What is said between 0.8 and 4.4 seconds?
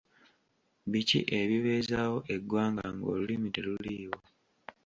Biki ebibeezaawo eggwanga ng’olulimi teruliiwo